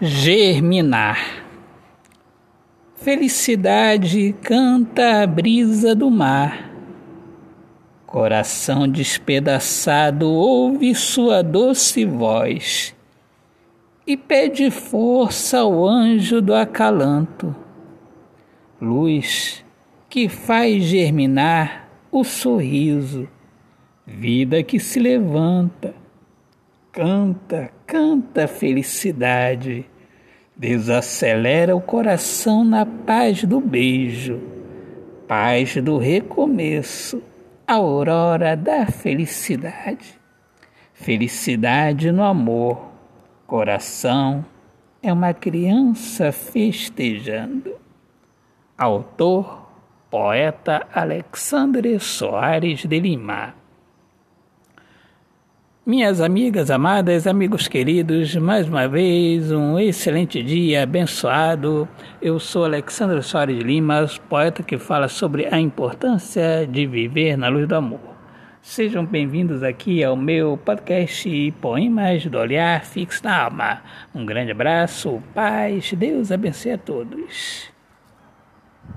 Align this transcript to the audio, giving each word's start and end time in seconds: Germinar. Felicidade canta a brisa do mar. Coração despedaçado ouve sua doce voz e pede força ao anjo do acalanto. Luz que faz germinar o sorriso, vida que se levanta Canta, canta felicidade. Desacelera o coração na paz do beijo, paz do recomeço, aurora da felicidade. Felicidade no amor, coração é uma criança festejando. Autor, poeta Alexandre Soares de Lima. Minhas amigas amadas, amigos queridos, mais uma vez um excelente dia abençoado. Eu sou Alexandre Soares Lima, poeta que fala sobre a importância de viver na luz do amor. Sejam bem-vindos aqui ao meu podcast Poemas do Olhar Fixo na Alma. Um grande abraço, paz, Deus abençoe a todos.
Germinar. 0.00 1.44
Felicidade 2.94 4.32
canta 4.44 5.24
a 5.24 5.26
brisa 5.26 5.92
do 5.92 6.08
mar. 6.08 6.70
Coração 8.06 8.86
despedaçado 8.86 10.30
ouve 10.30 10.94
sua 10.94 11.42
doce 11.42 12.04
voz 12.04 12.94
e 14.06 14.16
pede 14.16 14.70
força 14.70 15.58
ao 15.58 15.84
anjo 15.84 16.40
do 16.40 16.54
acalanto. 16.54 17.52
Luz 18.80 19.64
que 20.08 20.28
faz 20.28 20.84
germinar 20.84 21.88
o 22.12 22.22
sorriso, 22.22 23.28
vida 24.06 24.62
que 24.62 24.78
se 24.78 25.00
levanta 25.00 25.87
Canta, 26.92 27.70
canta 27.86 28.48
felicidade. 28.48 29.84
Desacelera 30.56 31.76
o 31.76 31.80
coração 31.80 32.64
na 32.64 32.84
paz 32.84 33.44
do 33.44 33.60
beijo, 33.60 34.40
paz 35.28 35.76
do 35.76 35.98
recomeço, 35.98 37.22
aurora 37.66 38.56
da 38.56 38.86
felicidade. 38.86 40.18
Felicidade 40.92 42.10
no 42.10 42.24
amor, 42.24 42.90
coração 43.46 44.44
é 45.00 45.12
uma 45.12 45.32
criança 45.32 46.32
festejando. 46.32 47.76
Autor, 48.76 49.70
poeta 50.10 50.88
Alexandre 50.92 52.00
Soares 52.00 52.80
de 52.80 52.98
Lima. 52.98 53.54
Minhas 55.88 56.20
amigas 56.20 56.70
amadas, 56.70 57.26
amigos 57.26 57.66
queridos, 57.66 58.36
mais 58.36 58.68
uma 58.68 58.86
vez 58.86 59.50
um 59.50 59.78
excelente 59.78 60.42
dia 60.42 60.82
abençoado. 60.82 61.88
Eu 62.20 62.38
sou 62.38 62.66
Alexandre 62.66 63.22
Soares 63.22 63.62
Lima, 63.62 64.04
poeta 64.28 64.62
que 64.62 64.76
fala 64.76 65.08
sobre 65.08 65.46
a 65.50 65.58
importância 65.58 66.68
de 66.70 66.86
viver 66.86 67.38
na 67.38 67.48
luz 67.48 67.66
do 67.66 67.74
amor. 67.74 68.00
Sejam 68.60 69.02
bem-vindos 69.02 69.62
aqui 69.62 70.04
ao 70.04 70.14
meu 70.14 70.58
podcast 70.62 71.54
Poemas 71.58 72.26
do 72.26 72.36
Olhar 72.36 72.84
Fixo 72.84 73.24
na 73.24 73.44
Alma. 73.44 73.80
Um 74.14 74.26
grande 74.26 74.52
abraço, 74.52 75.22
paz, 75.34 75.90
Deus 75.94 76.30
abençoe 76.30 76.72
a 76.72 76.76
todos. 76.76 77.77